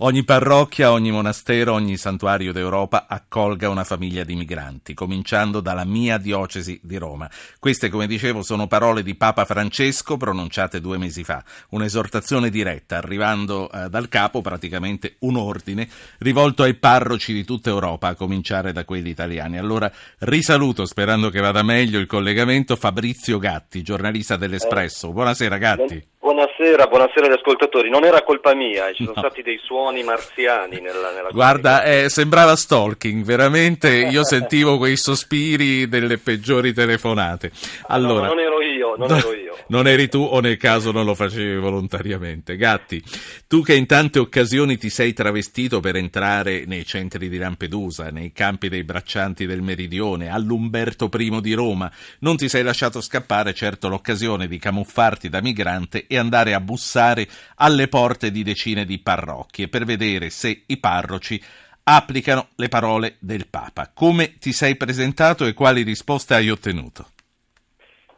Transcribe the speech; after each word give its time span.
Ogni 0.00 0.24
parrocchia, 0.24 0.92
ogni 0.92 1.10
monastero, 1.10 1.72
ogni 1.72 1.96
santuario 1.96 2.52
d'Europa 2.52 3.06
accolga 3.08 3.70
una 3.70 3.82
famiglia 3.82 4.24
di 4.24 4.34
migranti, 4.34 4.92
cominciando 4.92 5.60
dalla 5.60 5.86
mia 5.86 6.18
diocesi 6.18 6.78
di 6.82 6.98
Roma. 6.98 7.30
Queste, 7.58 7.88
come 7.88 8.06
dicevo, 8.06 8.42
sono 8.42 8.66
parole 8.66 9.02
di 9.02 9.14
Papa 9.14 9.46
Francesco 9.46 10.18
pronunciate 10.18 10.82
due 10.82 10.98
mesi 10.98 11.24
fa, 11.24 11.42
un'esortazione 11.70 12.50
diretta, 12.50 12.98
arrivando 12.98 13.70
eh, 13.70 13.88
dal 13.88 14.08
capo 14.08 14.42
praticamente 14.42 15.16
un 15.20 15.36
ordine 15.36 15.88
rivolto 16.18 16.62
ai 16.62 16.74
parroci 16.74 17.32
di 17.32 17.44
tutta 17.46 17.70
Europa, 17.70 18.08
a 18.08 18.14
cominciare 18.14 18.72
da 18.72 18.84
quelli 18.84 19.08
italiani. 19.08 19.56
Allora 19.56 19.90
risaluto, 20.18 20.84
sperando 20.84 21.30
che 21.30 21.40
vada 21.40 21.62
meglio 21.62 21.98
il 21.98 22.06
collegamento, 22.06 22.76
Fabrizio 22.76 23.38
Gatti, 23.38 23.80
giornalista 23.80 24.36
dell'Espresso. 24.36 25.10
Buonasera 25.12 25.56
Gatti. 25.56 26.06
Buonasera, 26.26 26.88
buonasera 26.88 27.26
agli 27.26 27.34
ascoltatori. 27.34 27.88
Non 27.88 28.02
era 28.02 28.24
colpa 28.24 28.52
mia, 28.52 28.92
ci 28.92 29.04
sono 29.04 29.12
no. 29.14 29.22
stati 29.22 29.42
dei 29.42 29.60
suoni 29.62 30.02
marziani 30.02 30.80
nella, 30.80 31.12
nella 31.12 31.28
Guarda, 31.30 31.84
eh, 31.84 32.08
sembrava 32.08 32.56
stalking, 32.56 33.22
veramente 33.22 33.94
io 34.10 34.24
sentivo 34.24 34.76
quei 34.76 34.96
sospiri 34.96 35.86
delle 35.86 36.18
peggiori 36.18 36.72
telefonate. 36.72 37.52
Allora, 37.86 38.26
no, 38.26 38.34
non 38.34 38.40
ero 38.40 38.60
io, 38.60 38.96
non 38.96 39.16
ero 39.16 39.32
io. 39.32 39.44
Non 39.68 39.88
eri 39.88 40.08
tu 40.08 40.20
o 40.20 40.38
nel 40.38 40.58
caso 40.58 40.92
non 40.92 41.04
lo 41.04 41.16
facevi 41.16 41.56
volontariamente. 41.56 42.56
Gatti, 42.56 43.02
tu 43.48 43.62
che 43.62 43.74
in 43.74 43.86
tante 43.86 44.20
occasioni 44.20 44.76
ti 44.76 44.90
sei 44.90 45.12
travestito 45.12 45.80
per 45.80 45.96
entrare 45.96 46.64
nei 46.66 46.84
centri 46.84 47.28
di 47.28 47.36
Lampedusa, 47.36 48.10
nei 48.10 48.30
campi 48.30 48.68
dei 48.68 48.84
braccianti 48.84 49.44
del 49.44 49.62
Meridione, 49.62 50.30
all'Umberto 50.30 51.10
I 51.12 51.40
di 51.40 51.54
Roma, 51.54 51.90
non 52.20 52.36
ti 52.36 52.48
sei 52.48 52.62
lasciato 52.62 53.00
scappare 53.00 53.54
certo 53.54 53.88
l'occasione 53.88 54.46
di 54.46 54.58
camuffarti 54.58 55.28
da 55.28 55.40
migrante 55.40 56.04
e 56.06 56.15
andare 56.16 56.54
a 56.54 56.60
bussare 56.60 57.26
alle 57.56 57.88
porte 57.88 58.30
di 58.30 58.42
decine 58.42 58.84
di 58.84 58.98
parrocchie 58.98 59.68
per 59.68 59.84
vedere 59.84 60.30
se 60.30 60.62
i 60.66 60.78
parroci 60.78 61.42
applicano 61.84 62.48
le 62.56 62.68
parole 62.68 63.16
del 63.20 63.46
Papa. 63.48 63.90
Come 63.94 64.38
ti 64.38 64.52
sei 64.52 64.76
presentato 64.76 65.44
e 65.44 65.54
quali 65.54 65.82
risposte 65.82 66.34
hai 66.34 66.50
ottenuto? 66.50 67.06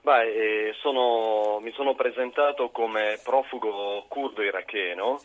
Beh, 0.01 0.69
eh, 0.69 0.75
sono, 0.81 1.61
mi 1.61 1.71
sono 1.73 1.95
presentato 1.95 2.71
come 2.71 3.21
profugo 3.23 4.07
curdo 4.09 4.43
iracheno 4.43 5.21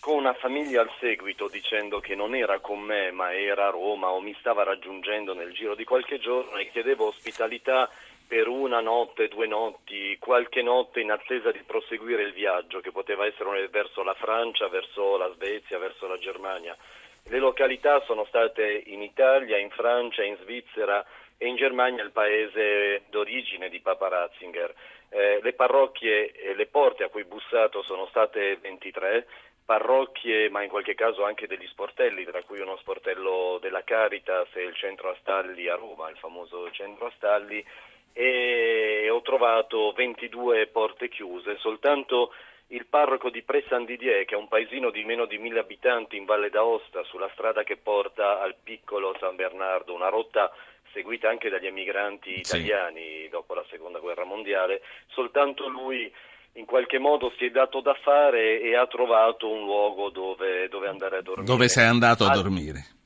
con 0.00 0.16
una 0.16 0.34
famiglia 0.34 0.80
al 0.80 0.90
seguito 1.00 1.48
dicendo 1.48 1.98
che 1.98 2.14
non 2.14 2.36
era 2.36 2.60
con 2.60 2.78
me 2.78 3.10
ma 3.10 3.34
era 3.34 3.66
a 3.66 3.70
Roma 3.70 4.10
o 4.10 4.20
mi 4.20 4.34
stava 4.38 4.62
raggiungendo 4.62 5.34
nel 5.34 5.52
giro 5.52 5.74
di 5.74 5.82
qualche 5.82 6.18
giorno 6.18 6.56
e 6.56 6.70
chiedevo 6.70 7.08
ospitalità 7.08 7.90
per 8.28 8.46
una 8.46 8.80
notte, 8.80 9.26
due 9.26 9.46
notti, 9.46 10.16
qualche 10.18 10.60
notte 10.60 11.00
in 11.00 11.10
attesa 11.10 11.50
di 11.50 11.62
proseguire 11.66 12.22
il 12.22 12.34
viaggio 12.34 12.80
che 12.80 12.92
poteva 12.92 13.24
essere 13.24 13.68
verso 13.68 14.02
la 14.02 14.12
Francia, 14.12 14.68
verso 14.68 15.16
la 15.16 15.32
Svezia, 15.32 15.78
verso 15.78 16.06
la 16.06 16.18
Germania. 16.18 16.76
Le 17.24 17.38
località 17.38 18.02
sono 18.04 18.26
state 18.26 18.82
in 18.86 19.02
Italia, 19.02 19.56
in 19.56 19.70
Francia, 19.70 20.22
in 20.22 20.36
Svizzera 20.42 21.04
e 21.38 21.46
in 21.46 21.56
Germania 21.56 22.02
il 22.02 22.10
paese 22.10 23.04
d'origine 23.08 23.70
di 23.70 23.80
Papa 23.80 24.08
Ratzinger. 24.08 24.74
Eh, 25.08 25.40
le 25.42 25.52
parrocchie 25.54 26.32
e 26.32 26.54
le 26.54 26.66
porte 26.66 27.04
a 27.04 27.08
cui 27.08 27.24
bussato 27.24 27.82
sono 27.82 28.06
state 28.08 28.58
23, 28.60 29.26
parrocchie 29.64 30.50
ma 30.50 30.62
in 30.62 30.68
qualche 30.68 30.94
caso 30.94 31.24
anche 31.24 31.46
degli 31.46 31.66
sportelli, 31.68 32.24
tra 32.24 32.42
cui 32.42 32.60
uno 32.60 32.76
sportello 32.76 33.58
della 33.60 33.84
Caritas 33.84 34.48
e 34.54 34.64
il 34.64 34.74
centro 34.74 35.10
Astalli 35.10 35.66
a 35.68 35.76
Roma, 35.76 36.10
il 36.10 36.16
famoso 36.18 36.70
centro 36.72 37.06
Astalli, 37.06 37.64
e 38.18 39.08
ho 39.10 39.22
trovato 39.22 39.92
22 39.92 40.66
porte 40.66 41.08
chiuse, 41.08 41.56
soltanto 41.58 42.32
il 42.68 42.86
parroco 42.86 43.30
di 43.30 43.42
Pre 43.42 43.64
San 43.68 43.84
Didier, 43.84 44.24
che 44.24 44.34
è 44.34 44.36
un 44.36 44.48
paesino 44.48 44.90
di 44.90 45.04
meno 45.04 45.24
di 45.24 45.38
mille 45.38 45.60
abitanti 45.60 46.16
in 46.16 46.24
Valle 46.24 46.50
d'Aosta, 46.50 47.04
sulla 47.04 47.30
strada 47.34 47.62
che 47.62 47.76
porta 47.76 48.40
al 48.40 48.56
piccolo 48.60 49.16
San 49.20 49.36
Bernardo, 49.36 49.94
una 49.94 50.08
rotta 50.08 50.50
seguita 50.92 51.28
anche 51.28 51.48
dagli 51.48 51.66
emigranti 51.66 52.40
italiani 52.40 53.22
sì. 53.22 53.28
dopo 53.28 53.54
la 53.54 53.64
seconda 53.70 54.00
guerra 54.00 54.24
mondiale, 54.24 54.82
soltanto 55.06 55.68
lui 55.68 56.12
in 56.54 56.64
qualche 56.64 56.98
modo 56.98 57.32
si 57.38 57.44
è 57.44 57.50
dato 57.50 57.80
da 57.80 57.94
fare 58.02 58.60
e 58.60 58.74
ha 58.74 58.88
trovato 58.88 59.48
un 59.48 59.60
luogo 59.60 60.10
dove, 60.10 60.66
dove 60.68 60.88
andare 60.88 61.18
a 61.18 61.22
dormire. 61.22 61.46
Dove 61.46 61.68
sei 61.68 61.86
andato 61.86 62.24
a 62.24 62.34
dormire? 62.34 62.97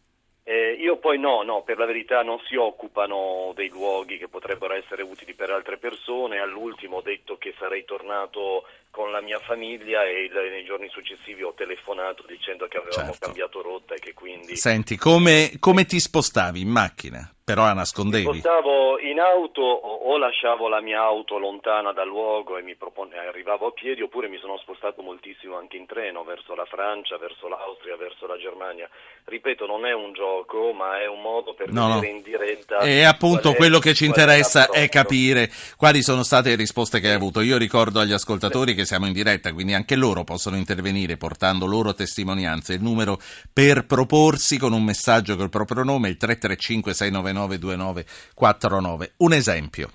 Eh, 0.45 0.73
io 0.73 0.99
poi 0.99 1.21
no, 1.21 1.43
no, 1.43 1.63
per 1.63 1.79
la 1.79 1.87
verità 1.87 2.23
non 2.23 2.41
si 2.49 2.57
occupano 2.57 3.53
dei 3.55 3.69
luoghi 3.69 4.19
che 4.19 4.27
potrebbero 4.27 4.75
essere 4.75 5.03
utili 5.03 5.35
per 5.35 5.51
altre 5.51 5.77
persone. 5.79 6.41
All'ultimo 6.41 6.97
ho 6.97 7.03
detto 7.03 7.39
che 7.39 7.55
sarei 7.59 7.85
tornato 7.85 8.65
con 8.91 9.11
la 9.13 9.21
mia 9.21 9.39
famiglia 9.39 10.05
e 10.05 10.29
nei 10.33 10.65
giorni 10.65 10.89
successivi 10.89 11.43
ho 11.43 11.55
telefonato 11.55 12.25
dicendo 12.27 12.67
che 12.67 12.79
avevamo 12.79 13.13
certo. 13.13 13.27
cambiato 13.27 13.63
rotta 13.63 13.95
e 13.95 13.99
che 14.01 14.15
quindi... 14.15 14.57
Senti, 14.57 14.97
come, 14.97 15.53
come 15.61 15.85
ti 15.85 16.01
spostavi 16.01 16.61
in 16.61 16.69
macchina? 16.69 17.33
Però 17.45 17.65
la 17.65 17.73
nascondevi? 17.73 18.25
Mi 18.25 18.39
spostavo 18.39 19.01
in 19.01 19.19
auto 19.19 19.63
o 19.63 20.17
lasciavo 20.17 20.69
la 20.69 20.81
mia 20.81 21.03
auto 21.03 21.39
lontana 21.39 21.93
dal 21.93 22.07
luogo 22.07 22.57
e 22.57 22.63
mi 22.63 22.77
propone, 22.77 23.17
arrivavo 23.19 23.67
a 23.67 23.73
piedi 23.73 24.01
oppure 24.01 24.29
mi 24.29 24.39
sono 24.39 24.59
spostato 24.59 25.03
moltissimo 25.03 25.57
anche 25.57 25.77
in 25.77 25.87
treno 25.87 26.23
verso 26.23 26.55
la 26.55 26.65
Francia, 26.67 27.19
verso 27.19 27.49
l'Austria, 27.49 27.97
verso 27.97 28.29
la 28.29 28.39
Germania. 28.39 28.89
Ripeto, 29.25 29.67
non 29.67 29.87
è 29.87 29.93
un 29.93 30.13
gioco 30.13 30.73
ma 30.73 31.01
è 31.01 31.09
un 31.09 31.21
modo 31.21 31.55
per 31.55 31.73
no, 31.73 31.95
vedere 31.95 32.13
no. 32.13 32.17
in 32.17 32.23
diretta. 32.23 32.79
E 32.79 33.03
appunto 33.03 33.55
quello 33.55 33.81
che 33.81 33.93
ci 33.93 34.05
interessa 34.05 34.71
è 34.71 34.89
capire 34.89 35.51
quali 35.77 36.03
sono 36.03 36.23
state 36.23 36.51
le 36.51 36.57
risposte 36.57 37.01
che 37.01 37.09
hai 37.09 37.15
avuto. 37.15 37.41
Io 37.41 37.59
ricordo 37.59 37.99
agli 37.99 38.13
ascoltatori 38.13 38.75
che 38.75 38.85
siamo 38.85 39.07
in 39.07 39.13
diretta, 39.13 39.53
quindi 39.53 39.75
anche 39.75 39.97
loro 39.97 40.23
possono 40.23 40.55
intervenire 40.55 41.17
portando 41.17 41.67
loro 41.67 41.93
testimonianze. 41.93 42.75
Il 42.75 42.83
numero 42.83 43.19
per 43.53 43.85
proporsi 43.85 44.59
con 44.59 44.73
un 44.73 44.85
messaggio 44.85 45.35
col 45.35 45.51
proprio 45.51 45.83
nome 45.83 46.07
è 46.07 46.11
il 46.11 46.17
335 46.19 46.95
699 46.95 47.32
2949. 47.33 49.13
Un 49.19 49.33
esempio. 49.33 49.89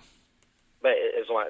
Beh, 0.80 1.16
insomma, 1.20 1.48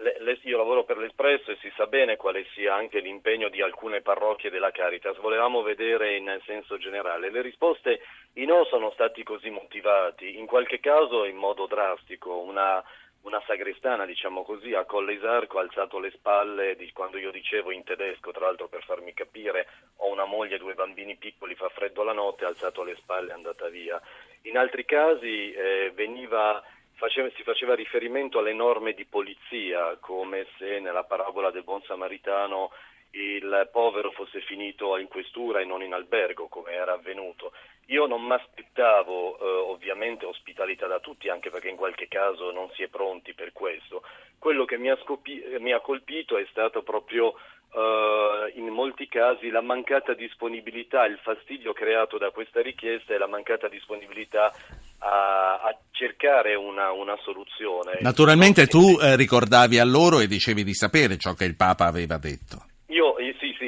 io 0.47 0.57
lavoro 0.57 0.85
per 0.85 0.97
l'Espresso 0.97 1.51
e 1.51 1.57
si 1.59 1.71
sa 1.75 1.87
bene 1.87 2.15
quale 2.15 2.45
sia 2.53 2.73
anche 2.73 2.99
l'impegno 2.99 3.49
di 3.49 3.61
alcune 3.61 4.01
parrocchie 4.01 4.49
della 4.49 4.71
Caritas. 4.71 5.17
Volevamo 5.17 5.61
vedere 5.61 6.15
in 6.15 6.39
senso 6.45 6.77
generale. 6.77 7.29
Le 7.29 7.41
risposte 7.41 7.99
i 8.33 8.45
no 8.45 8.63
sono 8.65 8.91
stati 8.91 9.23
così 9.23 9.49
motivati, 9.49 10.37
in 10.37 10.45
qualche 10.45 10.79
caso 10.79 11.25
in 11.25 11.35
modo 11.35 11.67
drastico. 11.67 12.37
Una, 12.39 12.81
una 13.27 13.43
sagrestana, 13.45 14.05
diciamo 14.05 14.43
così, 14.43 14.73
a 14.73 14.85
Colle 14.85 15.13
Isarco 15.13 15.59
ha 15.59 15.61
alzato 15.61 15.99
le 15.99 16.11
spalle 16.11 16.77
di 16.77 16.89
quando 16.93 17.17
io 17.17 17.29
dicevo 17.29 17.71
in 17.71 17.83
tedesco, 17.83 18.31
tra 18.31 18.45
l'altro 18.45 18.69
per 18.69 18.83
farmi 18.83 19.13
capire, 19.13 19.67
ho 19.97 20.09
una 20.09 20.23
moglie 20.23 20.55
e 20.55 20.59
due 20.59 20.73
bambini 20.73 21.17
piccoli, 21.17 21.53
fa 21.53 21.67
freddo 21.67 22.03
la 22.03 22.13
notte, 22.13 22.45
ha 22.45 22.47
alzato 22.47 22.83
le 22.83 22.95
spalle 22.95 23.27
e 23.27 23.31
è 23.31 23.35
andata 23.35 23.67
via. 23.67 24.01
In 24.43 24.57
altri 24.57 24.85
casi 24.85 25.51
eh, 25.51 25.91
veniva 25.93 26.63
Faceva, 26.97 27.29
si 27.35 27.43
faceva 27.43 27.75
riferimento 27.75 28.39
alle 28.39 28.53
norme 28.53 28.93
di 28.93 29.05
polizia, 29.05 29.97
come 29.99 30.47
se 30.57 30.79
nella 30.79 31.03
parabola 31.03 31.51
del 31.51 31.61
buon 31.61 31.83
samaritano 31.83 32.71
il 33.11 33.69
povero 33.71 34.11
fosse 34.11 34.41
finito 34.41 34.97
in 34.97 35.07
questura 35.07 35.61
e 35.61 35.65
non 35.65 35.81
in 35.81 35.93
albergo, 35.93 36.47
come 36.47 36.71
era 36.71 36.93
avvenuto. 36.93 37.51
Io 37.87 38.05
non 38.05 38.21
mi 38.23 38.33
aspettavo 38.33 39.39
eh, 39.39 39.43
ovviamente 39.71 40.25
ospitalità 40.25 40.87
da 40.87 40.99
tutti, 40.99 41.29
anche 41.29 41.49
perché 41.49 41.69
in 41.69 41.77
qualche 41.77 42.07
caso 42.07 42.51
non 42.51 42.69
si 42.73 42.83
è 42.83 42.87
pronti 42.87 43.33
per 43.33 43.53
questo. 43.53 44.03
Quello 44.37 44.65
che 44.65 44.77
mi 44.77 44.89
ha, 44.89 44.97
scopi- 45.03 45.43
mi 45.59 45.71
ha 45.71 45.79
colpito 45.79 46.37
è 46.37 46.45
stato 46.49 46.83
proprio 46.83 47.33
eh, 47.73 48.51
in 48.55 48.67
molti 48.67 49.07
casi 49.07 49.49
la 49.49 49.61
mancata 49.61 50.13
disponibilità, 50.13 51.05
il 51.05 51.19
fastidio 51.21 51.73
creato 51.73 52.17
da 52.17 52.31
questa 52.31 52.61
richiesta 52.61 53.13
e 53.13 53.17
la 53.17 53.27
mancata 53.27 53.67
disponibilità 53.67 54.51
a, 54.99 55.61
a 55.61 55.77
cercare 55.91 56.55
una, 56.55 56.91
una, 56.91 57.17
soluzione. 57.23 57.99
Naturalmente 58.01 58.67
tu 58.67 58.97
eh, 58.99 59.15
ricordavi 59.15 59.79
a 59.79 59.85
loro 59.85 60.19
e 60.19 60.27
dicevi 60.27 60.63
di 60.63 60.73
sapere 60.73 61.17
ciò 61.17 61.33
che 61.33 61.45
il 61.45 61.55
Papa 61.55 61.85
aveva 61.85 62.17
detto. 62.17 62.66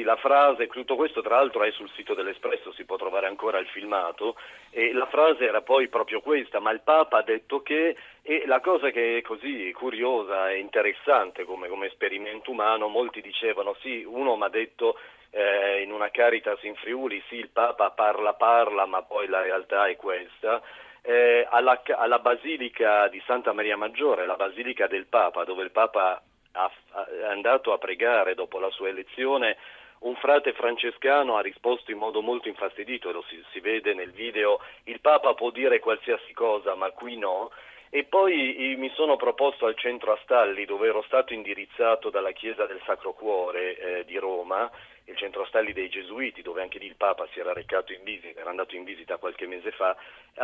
Sì, 0.00 0.06
la 0.06 0.16
frase, 0.16 0.66
tutto 0.68 0.96
questo 0.96 1.20
tra 1.20 1.36
l'altro 1.36 1.62
è 1.62 1.70
sul 1.72 1.90
sito 1.90 2.14
dell'Espresso, 2.14 2.72
si 2.72 2.86
può 2.86 2.96
trovare 2.96 3.26
ancora 3.26 3.58
il 3.58 3.66
filmato, 3.66 4.34
e 4.70 4.94
la 4.94 5.04
frase 5.04 5.44
era 5.44 5.60
poi 5.60 5.88
proprio 5.88 6.22
questa, 6.22 6.58
ma 6.58 6.70
il 6.70 6.80
Papa 6.80 7.18
ha 7.18 7.22
detto 7.22 7.60
che, 7.60 7.94
e 8.22 8.44
la 8.46 8.60
cosa 8.60 8.88
che 8.88 9.18
è 9.18 9.20
così 9.20 9.70
curiosa 9.72 10.50
e 10.50 10.58
interessante 10.58 11.44
come, 11.44 11.68
come 11.68 11.88
esperimento 11.88 12.50
umano, 12.50 12.88
molti 12.88 13.20
dicevano 13.20 13.76
sì, 13.80 14.02
uno 14.02 14.36
mi 14.36 14.44
ha 14.44 14.48
detto 14.48 14.98
eh, 15.32 15.82
in 15.82 15.92
una 15.92 16.10
Caritas 16.10 16.62
in 16.62 16.76
Friuli, 16.76 17.22
sì, 17.28 17.34
il 17.34 17.50
Papa 17.50 17.90
parla 17.90 18.32
parla, 18.32 18.86
ma 18.86 19.02
poi 19.02 19.26
la 19.26 19.42
realtà 19.42 19.86
è 19.86 19.96
questa, 19.96 20.62
eh, 21.02 21.46
alla, 21.50 21.82
alla, 21.98 22.20
Basilica 22.20 23.06
di 23.08 23.22
Santa 23.26 23.52
Maria 23.52 23.76
Maggiore, 23.76 24.24
la 24.24 24.36
Basilica 24.36 24.86
del 24.86 25.04
Papa, 25.04 25.44
dove 25.44 25.62
il 25.62 25.70
Papa 25.72 26.22
è 26.52 27.24
andato 27.26 27.72
a 27.72 27.78
pregare 27.78 28.34
dopo 28.34 28.58
la 28.58 28.70
sua 28.70 28.88
elezione, 28.88 29.56
un 30.00 30.14
frate 30.16 30.52
francescano 30.52 31.36
ha 31.36 31.42
risposto 31.42 31.90
in 31.90 31.98
modo 31.98 32.22
molto 32.22 32.48
infastidito, 32.48 33.10
lo 33.10 33.22
si, 33.28 33.42
si 33.52 33.60
vede 33.60 33.92
nel 33.94 34.12
video, 34.12 34.60
il 34.84 35.00
Papa 35.00 35.34
può 35.34 35.50
dire 35.50 35.78
qualsiasi 35.78 36.32
cosa, 36.32 36.74
ma 36.74 36.90
qui 36.90 37.16
no. 37.16 37.50
E 37.92 38.04
poi 38.04 38.76
mi 38.78 38.88
sono 38.94 39.16
proposto 39.16 39.66
al 39.66 39.76
centro 39.76 40.12
Astalli, 40.12 40.64
dove 40.64 40.86
ero 40.86 41.02
stato 41.02 41.32
indirizzato 41.32 42.08
dalla 42.08 42.30
Chiesa 42.30 42.64
del 42.64 42.80
Sacro 42.86 43.12
Cuore 43.14 43.76
eh, 43.76 44.04
di 44.04 44.16
Roma, 44.16 44.70
il 45.10 45.16
centro 45.16 45.44
stalli 45.46 45.72
dei 45.72 45.88
Gesuiti, 45.88 46.40
dove 46.40 46.62
anche 46.62 46.78
lì 46.78 46.86
il 46.86 46.94
Papa 46.94 47.26
si 47.32 47.40
era 47.40 47.52
recato 47.52 47.92
in 47.92 48.04
visita, 48.04 48.38
era 48.38 48.50
andato 48.50 48.76
in 48.76 48.84
visita 48.84 49.16
qualche 49.16 49.46
mese 49.48 49.72
fa, 49.72 49.96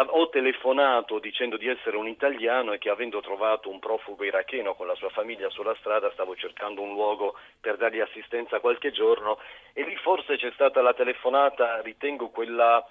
ho 0.08 0.28
telefonato 0.28 1.20
dicendo 1.20 1.56
di 1.56 1.69
essere 1.69 1.96
un 1.96 2.08
italiano 2.08 2.72
e 2.72 2.78
che 2.78 2.90
avendo 2.90 3.20
trovato 3.20 3.70
un 3.70 3.78
profugo 3.78 4.25
iracheno 4.25 4.75
con 4.75 4.88
la 4.88 4.96
sua 4.96 5.10
famiglia 5.10 5.48
sulla 5.50 5.76
strada 5.76 6.10
stavo 6.12 6.34
cercando 6.34 6.82
un 6.82 6.94
luogo 6.94 7.38
per 7.60 7.76
dargli 7.76 8.00
assistenza 8.00 8.58
qualche 8.58 8.90
giorno 8.90 9.38
e 9.72 9.84
lì 9.84 9.94
forse 9.96 10.37
c'è 10.37 10.50
stata 10.52 10.82
la 10.82 10.94
telefonata, 10.94 11.81
ritengo 11.81 12.31
quella 12.31 12.84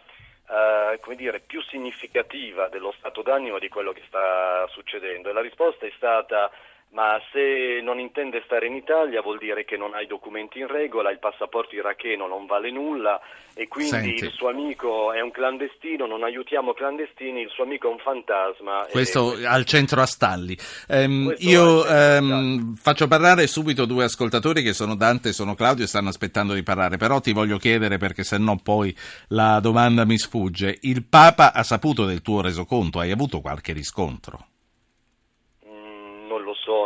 Uh, 0.47 1.00
come 1.00 1.15
dire, 1.15 1.39
più 1.39 1.59
significativa 1.63 2.68
dello 2.68 2.94
stato 3.00 3.24
d'animo 3.24 3.57
di 3.57 3.68
quello 3.68 3.92
che 3.94 4.03
sta 4.06 4.68
succedendo. 4.68 5.30
E 5.30 5.33
la 5.33 5.42
risposta 5.42 5.88
è 5.88 5.92
stata 5.95 6.51
ma 6.95 7.19
se 7.33 7.81
non 7.83 8.00
intende 8.00 8.42
stare 8.45 8.68
in 8.68 8.74
Italia 8.74 9.21
vuol 9.21 9.38
dire 9.38 9.65
che 9.65 9.75
non 9.75 9.94
ha 9.94 10.01
i 10.01 10.07
documenti 10.07 10.59
in 10.59 10.68
regola, 10.68 11.12
il 11.12 11.19
passaporto 11.19 11.75
iracheno 11.75 12.25
non 12.25 12.45
vale 12.45 12.71
nulla 12.71 13.19
e 13.53 13.68
quindi 13.68 13.92
Senti. 13.92 14.24
il 14.24 14.31
suo 14.31 14.47
amico 14.47 15.12
è 15.12 15.19
un 15.19 15.30
clandestino, 15.30 16.06
non 16.06 16.24
aiutiamo 16.24 16.74
clandestini, 16.74 17.42
il 17.42 17.50
suo 17.50 17.65
amico 17.65 17.89
è 17.89 17.92
un 17.92 18.00
fantasma. 18.00 18.88
Questo 18.89 19.38
e... 19.38 19.45
al 19.45 19.65
centro 19.65 20.01
a 20.01 20.06
Stalli. 20.06 20.57
Um, 20.88 21.36
io 21.39 21.86
um, 21.86 22.75
faccio 22.75 23.07
parlare 23.07 23.45
subito 23.47 23.83
due 23.83 24.06
ascoltatori 24.06 24.63
che 24.63 24.71
sono 24.71 24.95
Dante 24.95 25.30
e 25.30 25.33
sono 25.33 25.53
Claudio 25.53 25.83
e 25.83 25.88
stanno 25.88 26.09
aspettando 26.09 26.53
di 26.53 26.63
parlare, 26.63 26.95
però 26.95 27.19
ti 27.19 27.33
voglio 27.33 27.57
chiedere 27.57 27.97
perché 27.97 28.24
se 28.24 28.38
no 28.38 28.57
poi 28.63 28.95
la 29.30 29.59
domanda 29.59 30.06
mi 30.06 30.18
sfugge. 30.18 30.77
Il 30.81 31.03
Papa 31.03 31.51
ha 31.51 31.63
saputo 31.63 32.06
del 32.06 32.21
tuo 32.21 32.39
resoconto, 32.39 33.00
hai 33.00 33.12
avuto 33.12 33.42
qualche 33.42 33.74
riscontro? 33.74 34.47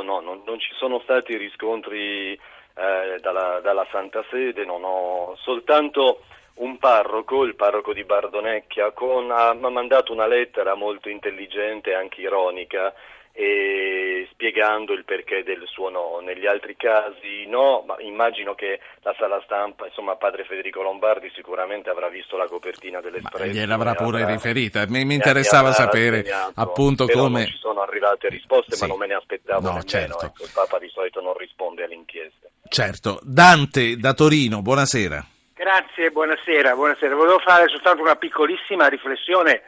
No, 0.02 0.20
non, 0.20 0.42
non, 0.46 0.60
ci 0.60 0.74
sono 0.76 1.00
stati 1.00 1.36
riscontri 1.38 2.34
eh, 2.34 3.18
dalla, 3.22 3.60
dalla, 3.62 3.88
Santa 3.92 4.24
Sede, 4.30 4.66
non 4.66 4.84
ho 4.84 5.36
soltanto 5.38 6.24
un 6.56 6.78
parroco, 6.78 7.44
il 7.44 7.56
parroco 7.56 7.94
di 7.94 8.04
Bardonecchia, 8.04 8.92
con, 8.92 9.32
ha, 9.32 9.50
ha 9.50 9.70
mandato 9.70 10.12
una 10.12 10.28
lettera 10.28 10.76
molto 10.76 11.10
intelligente 11.10 11.92
e 11.92 11.96
anche 11.96 12.22
ironica 12.22 12.94
e 13.40 14.28
spiegando 14.34 14.92
il 14.92 15.06
perché 15.06 15.44
del 15.44 15.64
suo 15.66 15.88
no. 15.88 16.20
Negli 16.20 16.46
altri 16.46 16.76
casi 16.76 17.46
no, 17.48 17.86
ma 17.88 17.96
immagino 18.00 18.54
che 18.54 18.82
la 19.04 19.16
sala 19.18 19.42
stampa, 19.46 19.86
insomma 19.86 20.18
padre 20.18 20.44
Federico 20.44 20.82
Lombardi 20.82 21.32
sicuramente 21.34 21.90
avrà 21.90 22.10
visto 22.10 22.36
la 22.36 22.48
copertina 22.48 23.00
dell'Espresso. 23.00 23.46
gliel'avrà 23.46 23.96
pure 23.96 24.24
avrà, 24.24 24.34
riferita, 24.34 24.84
mi, 24.90 25.06
mi 25.06 25.14
interessava 25.14 25.72
sapere 25.72 26.26
appunto 26.56 27.08
come... 27.08 27.40
Non 27.40 27.48
ci 27.48 27.58
sono 27.60 27.80
arrivate 27.80 28.28
risposte 28.28 28.76
sì. 28.76 28.82
ma 28.82 28.88
non 28.88 28.98
me 28.98 29.08
ne 29.08 29.14
aspettavo 29.14 29.62
no, 29.62 29.68
nemmeno, 29.68 29.88
certo. 29.88 30.26
ecco, 30.26 30.44
il 30.44 30.52
Papa 30.54 30.78
di 30.78 30.90
solito 30.90 31.22
non 31.22 31.38
risponde 31.38 31.86
alle 31.86 31.96
inchieste. 31.96 32.52
Certo, 32.68 33.22
Dante 33.24 33.96
da 33.96 34.14
Torino, 34.14 34.62
buonasera. 34.62 35.26
Grazie, 35.54 36.12
buonasera, 36.12 36.76
buonasera. 36.76 37.16
Volevo 37.16 37.40
fare 37.40 37.70
soltanto 37.70 38.02
una 38.02 38.18
piccolissima 38.18 38.88
riflessione 38.88 39.62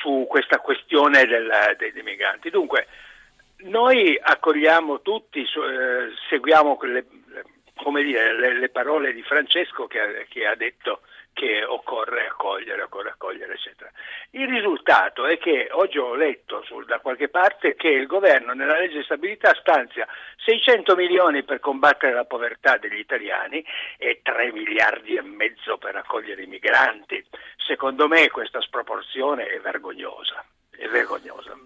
su 0.00 0.26
questa 0.28 0.58
questione 0.58 1.24
del, 1.26 1.50
dei, 1.76 1.92
dei, 1.92 2.02
migranti. 2.02 2.50
Dunque, 2.50 2.86
noi 3.58 4.18
accogliamo 4.20 5.00
tutti, 5.02 5.40
eh, 5.40 6.12
seguiamo 6.28 6.76
quelle, 6.76 7.04
dire, 8.04 8.38
le, 8.38 8.58
le, 8.58 8.68
parole 8.68 9.12
di 9.12 9.22
Francesco 9.22 9.86
che, 9.86 10.26
che 10.28 10.46
ha 10.46 10.54
detto 10.54 11.00
che 11.32 11.64
occorre 11.64 12.26
accogliere, 12.26 12.82
occorre 12.82 13.10
accogliere, 13.10 13.54
eccetera. 13.54 13.90
Il 14.30 14.48
risultato 14.48 15.26
è 15.26 15.38
che 15.38 15.68
oggi 15.72 15.98
ho 15.98 16.14
letto 16.14 16.62
su, 16.64 16.82
da 16.84 16.98
qualche 16.98 17.28
parte 17.28 17.74
che 17.74 17.88
il 17.88 18.06
governo 18.06 18.52
nella 18.52 18.78
legge 18.78 18.98
di 18.98 19.04
stabilità 19.04 19.54
stanzia 19.54 20.06
600 20.44 20.96
milioni 20.96 21.44
per 21.44 21.60
combattere 21.60 22.12
la 22.12 22.24
povertà 22.24 22.76
degli 22.76 22.98
italiani 22.98 23.64
e 23.96 24.20
3 24.22 24.52
miliardi 24.52 25.14
e 25.14 25.22
mezzo 25.22 25.78
per 25.78 25.96
accogliere 25.96 26.42
i 26.42 26.46
migranti. 26.46 27.24
Secondo 27.56 28.08
me 28.08 28.28
questa 28.30 28.60
sproporzione 28.60 29.46
è 29.46 29.60
vergognosa 29.60 30.44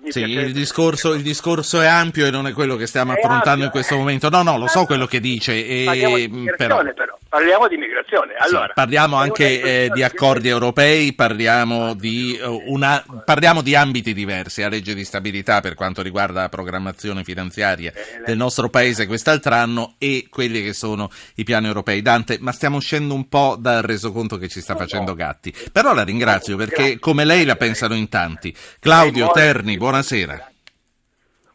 sì, 0.09 0.21
il 0.21 0.53
discorso, 0.53 1.13
il 1.13 1.23
discorso, 1.23 1.81
è 1.81 1.87
ampio 1.87 2.27
e 2.27 2.31
non 2.31 2.47
è 2.47 2.53
quello 2.53 2.77
che 2.77 2.87
stiamo 2.87 3.13
è 3.13 3.17
affrontando 3.17 3.51
ampio, 3.51 3.65
in 3.67 3.71
questo 3.71 3.95
eh. 3.95 3.99
momento. 3.99 4.29
No, 4.31 4.43
no, 4.43 4.59
lo 4.59 4.67
so 4.67 4.85
quello 4.87 5.07
che 5.07 5.21
dice. 5.21 5.53
E... 5.53 6.31
Però... 6.57 6.83
però. 6.95 7.12
Parliamo 7.33 7.67
di 7.67 7.79
migrazione. 7.79 8.35
Allora, 8.37 8.67
sì, 8.67 8.73
parliamo 8.75 9.17
anche 9.17 9.63
eh, 9.63 9.91
di 9.95 10.03
accordi 10.03 10.49
europei, 10.49 11.15
parliamo 11.15 11.95
di, 11.95 12.39
uh, 12.39 12.65
una, 12.67 13.03
parliamo 13.25 13.63
di, 13.63 13.75
ambiti 13.75 14.13
diversi. 14.13 14.61
La 14.61 14.69
legge 14.69 14.93
di 14.93 15.03
stabilità 15.03 15.63
per 15.63 15.75
quanto 15.75 16.03
riguarda 16.03 16.43
la 16.43 16.51
programmazione 16.51 17.25
finanziaria 17.25 17.91
eh, 17.91 18.21
del 18.27 18.37
nostro 18.37 18.69
paese 18.69 19.07
quest'altro 19.07 19.55
anno 19.55 19.95
e 19.97 20.27
quelli 20.29 20.63
che 20.63 20.75
sono 20.75 21.09
i 21.37 21.45
piani 21.45 21.69
europei. 21.69 22.03
Dante, 22.03 22.37
ma 22.39 22.53
stiamo 22.53 22.77
uscendo 22.77 23.15
un 23.15 23.27
po' 23.27 23.57
dal 23.59 23.81
resoconto 23.81 24.37
che 24.37 24.49
ci 24.49 24.61
sta 24.61 24.77
facendo 24.77 25.15
Gatti. 25.15 25.55
Però 25.73 25.95
la 25.95 26.05
ringrazio 26.05 26.59
perché 26.59 26.99
come 26.99 27.25
lei 27.25 27.47
la 27.47 27.57
pensano 27.57 27.95
in 27.95 28.11
tanti. 28.11 28.55
Claudio 28.79 29.31
Terni, 29.31 29.79
buonasera. 29.79 30.52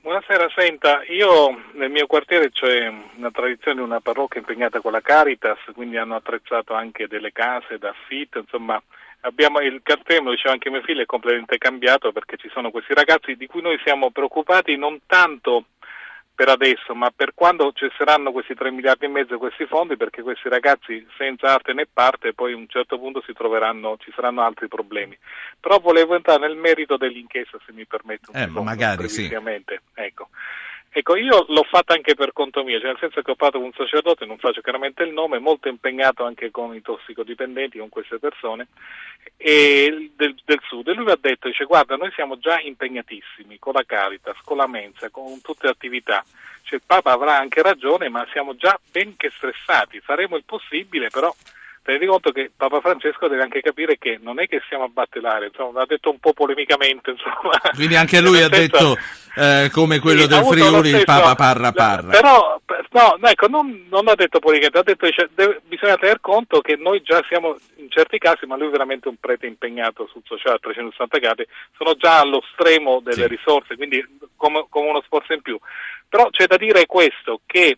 Buonasera, 0.07 0.47
senta, 0.55 1.03
io 1.09 1.63
nel 1.73 1.91
mio 1.91 2.07
quartiere 2.07 2.49
c'è 2.49 2.87
una 3.17 3.29
tradizione 3.29 3.81
di 3.81 3.83
una 3.83 3.99
parrocchia 3.99 4.39
impegnata 4.39 4.79
con 4.79 4.93
la 4.93 5.01
Caritas, 5.01 5.59
quindi 5.73 5.97
hanno 5.97 6.15
attrezzato 6.15 6.73
anche 6.73 7.09
delle 7.09 7.33
case 7.33 7.77
da 7.77 7.89
affitto, 7.89 8.39
insomma 8.39 8.81
abbiamo 9.23 9.59
il 9.59 9.81
quartiere, 9.83 10.23
lo 10.23 10.31
diceva 10.31 10.53
anche 10.53 10.69
mio 10.69 10.81
figlio, 10.81 11.01
è 11.01 11.05
completamente 11.05 11.57
cambiato 11.57 12.13
perché 12.13 12.37
ci 12.37 12.47
sono 12.53 12.71
questi 12.71 12.93
ragazzi 12.93 13.35
di 13.35 13.47
cui 13.47 13.61
noi 13.61 13.77
siamo 13.83 14.09
preoccupati 14.09 14.77
non 14.77 14.97
tanto 15.07 15.65
per 16.37 16.49
adesso, 16.49 16.93
ma 16.93 17.09
per 17.09 17.31
quando 17.33 17.71
ci 17.73 17.89
saranno 17.97 18.31
questi 18.31 18.53
3 18.53 18.69
miliardi 18.69 19.05
e 19.05 19.07
mezzo 19.07 19.39
questi 19.39 19.65
fondi, 19.65 19.97
perché 19.97 20.21
questi 20.21 20.47
ragazzi 20.49 21.03
senza 21.17 21.51
arte 21.51 21.73
né 21.73 21.87
parte 21.91 22.35
poi 22.35 22.53
a 22.53 22.55
un 22.55 22.67
certo 22.67 22.99
punto 22.99 23.23
si 23.25 23.33
troveranno, 23.33 23.97
ci 23.97 24.11
saranno 24.13 24.43
altri 24.43 24.67
problemi. 24.67 25.17
Però 25.59 25.79
volevo 25.79 26.13
entrare 26.13 26.47
nel 26.47 26.55
merito 26.55 26.95
dell'inchiesta, 26.95 27.57
se 27.65 27.73
mi 27.73 27.87
permette. 27.87 28.29
Un 28.31 28.39
eh, 28.39 28.45
magari 28.61 29.09
sì. 29.09 29.27
Ecco. 29.95 30.29
Ecco, 30.89 31.15
io 31.15 31.45
l'ho 31.49 31.63
fatta 31.63 31.93
anche 31.93 32.15
per 32.15 32.33
conto 32.33 32.63
mio, 32.63 32.79
cioè 32.79 32.89
nel 32.89 32.97
senso 32.99 33.21
che 33.21 33.31
ho 33.31 33.35
parlato 33.35 33.59
con 33.59 33.67
un 33.67 33.73
sacerdote, 33.73 34.25
non 34.25 34.37
faccio 34.39 34.61
chiaramente 34.61 35.03
il 35.03 35.13
nome, 35.13 35.37
molto 35.37 35.67
impegnato 35.67 36.23
anche 36.23 36.49
con 36.49 36.73
i 36.73 36.81
tossicodipendenti, 36.81 37.77
con 37.77 37.89
queste 37.89 38.17
persone 38.17 38.67
del, 39.37 40.09
del, 40.15 40.59
sud. 40.67 40.87
E 40.87 40.93
lui 40.93 41.05
mi 41.05 41.11
ha 41.11 41.17
detto, 41.19 41.47
dice, 41.47 41.65
guarda, 41.65 41.95
noi 41.95 42.11
siamo 42.13 42.39
già 42.39 42.59
impegnatissimi 42.59 43.59
con 43.59 43.73
la 43.73 43.83
Caritas, 43.85 44.37
con 44.43 44.57
la 44.57 44.67
Mensa, 44.67 45.09
con 45.09 45.39
tutte 45.41 45.67
le 45.67 45.71
attività. 45.71 46.23
Cioè, 46.63 46.75
il 46.75 46.83
Papa 46.85 47.11
avrà 47.11 47.37
anche 47.37 47.61
ragione, 47.61 48.09
ma 48.09 48.25
siamo 48.31 48.55
già 48.55 48.79
ben 48.91 49.15
che 49.17 49.29
stressati, 49.29 49.99
faremo 49.99 50.35
il 50.35 50.43
possibile, 50.45 51.09
però 51.09 51.33
rendi 51.87 52.05
conto 52.05 52.31
che 52.31 52.51
Papa 52.55 52.81
Francesco 52.81 53.27
deve 53.29 53.43
anche 53.43 53.61
capire 53.61 53.97
che 53.97 54.19
non 54.21 54.39
è 54.41 54.47
che 54.47 54.61
siamo 54.67 54.83
a 54.83 54.89
battelare, 54.89 55.47
insomma, 55.47 55.79
l'ha 55.79 55.85
detto 55.85 56.09
un 56.09 56.19
po' 56.19 56.33
polemicamente. 56.33 57.11
Insomma. 57.11 57.57
Quindi 57.73 57.95
anche 57.95 58.19
lui 58.19 58.41
ha 58.41 58.49
detto, 58.49 58.97
eh, 59.35 59.69
come 59.71 59.99
quello 59.99 60.23
sì, 60.23 60.27
del 60.27 60.43
Friuli, 60.43 60.89
stesso, 60.89 60.97
il 60.97 61.05
Papa 61.05 61.35
parra 61.35 61.71
parra. 61.71 62.09
Però, 62.09 62.59
no, 62.91 63.17
ecco, 63.21 63.47
non, 63.47 63.85
non 63.89 64.07
ha 64.09 64.15
detto 64.15 64.39
polemicamente, 64.39 64.79
ha 64.79 64.83
detto 64.83 65.29
deve, 65.33 65.61
bisogna 65.65 65.95
tener 65.95 66.19
conto 66.19 66.59
che 66.59 66.75
noi 66.75 67.01
già 67.01 67.23
siamo, 67.29 67.57
in 67.77 67.89
certi 67.89 68.17
casi, 68.17 68.45
ma 68.45 68.57
lui 68.57 68.67
è 68.67 68.71
veramente 68.71 69.07
un 69.07 69.15
prete 69.17 69.47
impegnato 69.47 70.09
sul 70.11 70.23
sociale 70.25 70.55
a 70.55 70.59
360 70.59 71.17
gradi, 71.19 71.47
sono 71.77 71.93
già 71.95 72.19
allo 72.19 72.43
stremo 72.51 72.99
delle 72.99 73.23
sì. 73.23 73.27
risorse, 73.27 73.77
quindi 73.77 74.05
come, 74.35 74.65
come, 74.69 74.89
uno 74.89 75.01
sforzo 75.05 75.31
in 75.31 75.41
più. 75.41 75.57
Però 76.09 76.29
c'è 76.31 76.47
da 76.47 76.57
dire 76.57 76.85
questo, 76.85 77.39
che... 77.45 77.77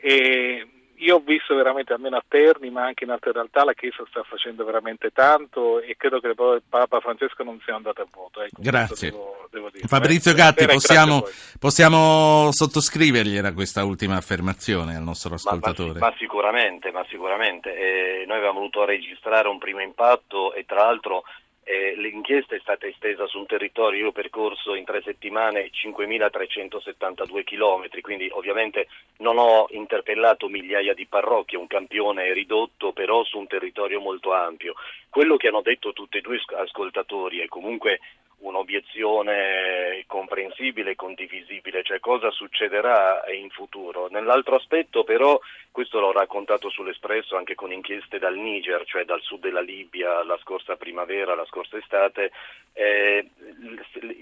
Eh, 0.00 0.68
io 1.04 1.16
ho 1.16 1.22
visto 1.24 1.54
veramente, 1.54 1.92
almeno 1.92 2.16
a 2.16 2.24
Terni, 2.26 2.70
ma 2.70 2.84
anche 2.84 3.04
in 3.04 3.10
altre 3.10 3.32
realtà, 3.32 3.62
la 3.62 3.74
Chiesa 3.74 4.04
sta 4.08 4.22
facendo 4.22 4.64
veramente 4.64 5.10
tanto 5.10 5.80
e 5.80 5.96
credo 5.98 6.18
che 6.18 6.28
il 6.28 6.62
Papa 6.66 7.00
Francesco 7.00 7.42
non 7.44 7.60
sia 7.62 7.74
andato 7.74 8.00
a 8.00 8.06
vuoto. 8.10 8.40
Ecco, 8.40 8.56
grazie. 8.58 9.10
Devo, 9.10 9.46
devo 9.50 9.70
Fabrizio 9.86 10.30
eh, 10.30 10.34
Gatti, 10.34 10.66
possiamo, 10.66 11.26
possiamo 11.60 12.50
sottoscrivergliela 12.50 13.52
questa 13.52 13.84
ultima 13.84 14.16
affermazione 14.16 14.96
al 14.96 15.02
nostro 15.02 15.34
ascoltatore? 15.34 15.98
Ma, 15.98 16.06
ma, 16.06 16.08
ma 16.08 16.14
sicuramente, 16.16 16.90
ma 16.90 17.04
sicuramente. 17.08 17.76
Eh, 17.76 18.24
noi 18.26 18.36
avevamo 18.38 18.60
voluto 18.60 18.84
registrare 18.84 19.48
un 19.48 19.58
primo 19.58 19.80
impatto 19.80 20.54
e 20.54 20.64
tra 20.64 20.84
l'altro 20.84 21.24
eh, 21.64 21.94
l'inchiesta 21.96 22.54
è 22.54 22.58
stata 22.60 22.86
estesa 22.86 23.26
su 23.26 23.38
un 23.38 23.46
territorio, 23.46 24.00
io 24.00 24.08
ho 24.08 24.12
percorso 24.12 24.74
in 24.74 24.84
tre 24.84 25.02
settimane 25.02 25.70
5.372 25.70 27.42
km, 27.42 28.00
quindi 28.00 28.28
ovviamente 28.30 28.88
non 29.18 29.38
ho 29.38 29.66
interpellato 29.70 30.48
migliaia 30.48 30.94
di 30.94 31.06
parrocchie, 31.06 31.58
un 31.58 31.66
campione 31.66 32.32
ridotto, 32.32 32.92
però 32.92 33.24
su 33.24 33.38
un 33.38 33.46
territorio 33.46 34.00
molto 34.00 34.32
ampio. 34.32 34.74
Quello 35.08 35.36
che 35.36 35.48
hanno 35.48 35.62
detto 35.62 35.92
tutti 35.92 36.18
e 36.18 36.20
due 36.20 36.40
ascoltatori 36.56 37.40
è 37.40 37.46
comunque 37.46 38.00
un'obiezione 38.38 40.03
comprensibile 40.34 40.90
e 40.90 40.96
condivisibile, 40.96 41.84
cioè 41.84 42.00
cosa 42.00 42.30
succederà 42.32 43.22
in 43.32 43.50
futuro. 43.50 44.08
Nell'altro 44.10 44.56
aspetto 44.56 45.04
però, 45.04 45.38
questo 45.70 46.00
l'ho 46.00 46.10
raccontato 46.10 46.68
sull'Espresso 46.68 47.36
anche 47.36 47.54
con 47.54 47.72
inchieste 47.72 48.18
dal 48.18 48.36
Niger, 48.36 48.84
cioè 48.84 49.04
dal 49.04 49.20
sud 49.20 49.40
della 49.40 49.60
Libia 49.60 50.24
la 50.24 50.36
scorsa 50.42 50.74
primavera, 50.74 51.36
la 51.36 51.46
scorsa 51.46 51.78
estate, 51.78 52.32
eh, 52.72 53.28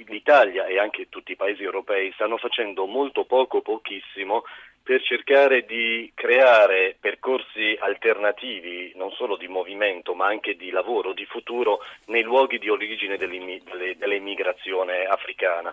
l'Italia 0.07 0.67
e 0.67 0.79
anche 0.79 1.09
tutti 1.09 1.33
i 1.33 1.37
paesi 1.37 1.63
europei 1.63 2.13
stanno 2.13 2.37
facendo 2.37 2.85
molto 2.85 3.25
poco, 3.25 3.63
pochissimo 3.63 4.45
per 4.83 5.03
cercare 5.03 5.65
di 5.65 6.11
creare 6.15 6.97
percorsi 6.99 7.77
alternativi, 7.79 8.93
non 8.97 9.13
solo 9.13 9.37
di 9.37 9.47
movimento, 9.47 10.15
ma 10.15 10.27
anche 10.27 10.57
di 10.57 10.71
lavoro, 10.71 11.13
di 11.13 11.25
futuro, 11.25 11.79
nei 12.07 12.23
luoghi 12.23 12.59
di 12.59 12.69
origine 12.69 13.17
dell'immigrazione 13.17 15.05
africana. 15.05 15.73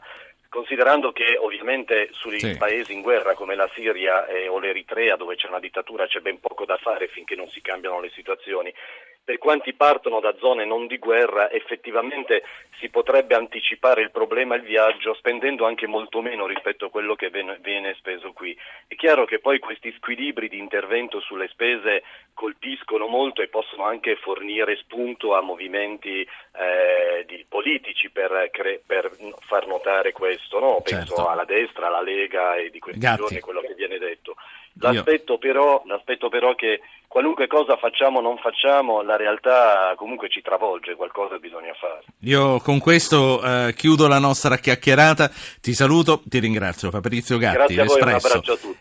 Considerando 0.49 1.11
che 1.11 1.37
ovviamente 1.37 2.09
sui 2.11 2.39
sì. 2.39 2.57
paesi 2.57 2.93
in 2.93 3.01
guerra 3.01 3.35
come 3.35 3.53
la 3.55 3.69
Siria 3.75 4.25
eh, 4.25 4.47
o 4.47 4.57
l'Eritrea, 4.57 5.15
dove 5.15 5.35
c'è 5.35 5.47
una 5.47 5.59
dittatura, 5.59 6.07
c'è 6.07 6.21
ben 6.21 6.39
poco 6.39 6.65
da 6.65 6.77
fare 6.77 7.07
finché 7.07 7.35
non 7.35 7.47
si 7.49 7.61
cambiano 7.61 7.99
le 7.99 8.09
situazioni, 8.09 8.73
per 9.29 9.37
quanti 9.37 9.73
partono 9.73 10.19
da 10.19 10.33
zone 10.39 10.65
non 10.65 10.87
di 10.87 10.97
guerra, 10.97 11.51
effettivamente 11.51 12.41
si 12.79 12.89
potrebbe 12.89 13.35
anticipare 13.35 14.01
il 14.01 14.09
problema 14.09 14.55
il 14.55 14.63
viaggio 14.63 15.13
spendendo 15.13 15.67
anche 15.67 15.85
molto 15.85 16.19
meno 16.23 16.47
rispetto 16.47 16.85
a 16.85 16.89
quello 16.89 17.13
che 17.13 17.29
viene 17.29 17.93
speso 17.99 18.33
qui. 18.33 18.57
È 18.87 18.95
chiaro 18.95 19.25
che 19.25 19.37
poi 19.37 19.59
questi 19.59 19.93
squilibri 19.97 20.49
di 20.49 20.57
intervento 20.57 21.19
sulle 21.19 21.47
spese 21.49 22.01
colpiscono 22.33 23.05
molto 23.05 23.43
e 23.43 23.49
possono 23.49 23.83
anche 23.83 24.15
fornire 24.15 24.77
spunto 24.77 25.35
a 25.35 25.41
movimenti 25.41 26.21
eh, 26.21 27.45
politici 27.47 28.09
per, 28.09 28.49
cre- 28.51 28.81
per, 28.83 29.11
far 29.45 29.67
notare 29.67 30.11
questo. 30.11 30.59
No? 30.59 30.81
Penso 30.81 31.15
certo. 31.15 31.27
alla 31.27 31.45
destra, 31.45 31.85
alla 31.85 32.01
Lega 32.01 32.55
e 32.55 32.71
di 32.71 32.79
questi 32.79 32.99
Gatti. 32.99 33.17
giorni 33.17 33.39
quello 33.41 33.61
che 33.61 33.75
viene 33.75 33.99
detto. 33.99 34.37
L'aspetto 34.81 35.37
però, 35.37 35.83
l'aspetto 35.85 36.29
però 36.29 36.55
che 36.55 36.79
qualunque 37.19 37.47
cosa 37.47 37.75
facciamo 37.75 38.19
o 38.19 38.21
non 38.21 38.37
facciamo, 38.37 39.01
la 39.01 39.17
realtà 39.17 39.93
comunque 39.97 40.29
ci 40.29 40.41
travolge, 40.41 40.95
qualcosa 40.95 41.37
bisogna 41.37 41.73
fare. 41.73 42.05
Io 42.21 42.61
con 42.61 42.79
questo 42.79 43.43
eh, 43.43 43.73
chiudo 43.75 44.07
la 44.07 44.19
nostra 44.19 44.55
chiacchierata, 44.55 45.29
ti 45.59 45.73
saluto, 45.73 46.21
ti 46.23 46.39
ringrazio 46.39 46.89
Fabrizio 46.89 47.37
Gatti, 47.37 47.75
Grazie 47.75 47.81
a 47.81 47.83
voi, 47.83 48.01
un 48.01 48.07
abbraccio 48.07 48.53
a 48.53 48.55
tutti. 48.55 48.77